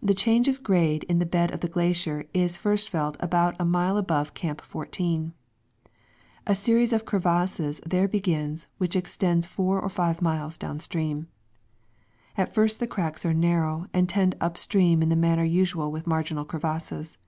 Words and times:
The 0.00 0.14
change 0.14 0.46
of 0.46 0.62
grade 0.62 1.02
in 1.08 1.18
the 1.18 1.26
bed 1.26 1.52
of 1.52 1.58
the 1.58 1.66
glacier 1.66 2.24
is 2.32 2.56
first 2.56 2.88
felt 2.88 3.16
about 3.18 3.56
a 3.58 3.64
mile 3.64 3.96
above 3.96 4.32
Camp 4.32 4.60
14. 4.60 5.32
A 6.46 6.54
series 6.54 6.92
of 6.92 7.04
crevasses 7.04 7.80
there 7.84 8.06
begins, 8.06 8.68
which 8.78 8.94
extends 8.94 9.44
four 9.44 9.80
or 9.80 9.88
five 9.88 10.22
miles 10.22 10.56
down 10.56 10.78
stream. 10.78 11.26
At 12.36 12.54
first 12.54 12.78
the 12.78 12.86
cracks 12.86 13.26
are 13.26 13.34
narrow, 13.34 13.88
and 13.92 14.08
trend 14.08 14.36
upstream 14.40 15.02
in 15.02 15.08
the 15.08 15.16
manner 15.16 15.42
usual 15.42 15.90
with 15.90 16.06
marginal 16.06 16.44
crevasses. 16.44 17.18